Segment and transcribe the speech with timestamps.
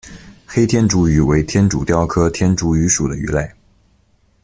[0.47, 3.51] 黑天竺鱼为天竺鲷科天竺鱼属的鱼类。